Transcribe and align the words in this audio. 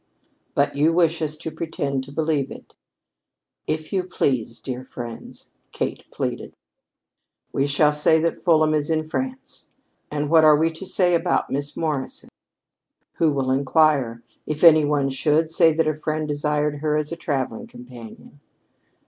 "But 0.55 0.75
you 0.75 0.93
wish 0.93 1.21
us 1.21 1.37
to 1.37 1.51
pretend 1.51 2.03
to 2.05 2.11
believe 2.11 2.49
it?" 2.49 2.73
"If 3.67 3.93
you 3.93 4.01
please, 4.03 4.57
dear 4.59 4.83
friends," 4.83 5.51
Kate 5.71 6.05
pleaded. 6.11 6.55
"We 7.53 7.67
shall 7.67 7.91
say 7.93 8.19
that 8.19 8.41
Fulham 8.41 8.73
is 8.73 8.89
in 8.89 9.07
France! 9.07 9.67
And 10.09 10.31
what 10.31 10.43
are 10.43 10.55
we 10.55 10.71
to 10.71 10.87
say 10.87 11.13
about 11.13 11.51
Miss 11.51 11.77
Morrison?" 11.77 12.29
"Who 13.17 13.31
will 13.31 13.51
inquire? 13.51 14.23
If 14.47 14.63
any 14.63 14.85
one 14.85 15.09
should, 15.09 15.51
say 15.51 15.71
that 15.71 15.87
a 15.87 15.93
friend 15.93 16.27
desired 16.27 16.77
her 16.79 16.97
as 16.97 17.11
a 17.11 17.15
traveling 17.15 17.67
companion." 17.67 18.39